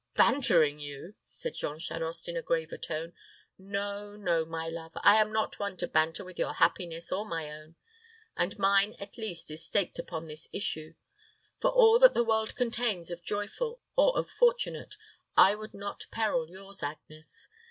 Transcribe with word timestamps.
"Bantering 0.15 0.79
you!" 0.79 1.13
said 1.21 1.53
Jean 1.53 1.77
Charost, 1.77 2.27
in 2.27 2.35
a 2.35 2.41
graver 2.41 2.75
tone. 2.79 3.13
"No, 3.59 4.15
no, 4.15 4.45
my 4.45 4.67
love. 4.67 4.93
I 5.03 5.17
am 5.17 5.31
not 5.31 5.59
one 5.59 5.77
to 5.77 5.87
banter 5.87 6.23
with 6.23 6.39
your 6.39 6.53
happiness 6.53 7.11
or 7.11 7.23
my 7.23 7.51
own; 7.51 7.75
and 8.35 8.57
mine, 8.57 8.95
at 8.97 9.19
least, 9.19 9.51
is 9.51 9.63
staked 9.63 9.99
upon 9.99 10.25
this 10.27 10.49
issue. 10.51 10.95
For 11.59 11.69
all 11.69 11.99
that 11.99 12.15
the 12.15 12.23
world 12.25 12.55
contains 12.55 13.11
of 13.11 13.21
joyful 13.21 13.79
or 13.95 14.17
of 14.17 14.27
fortunate, 14.27 14.95
I 15.37 15.53
would 15.53 15.75
not 15.75 16.07
peril 16.09 16.49
yours, 16.49 16.81
Agnes. 16.81 17.47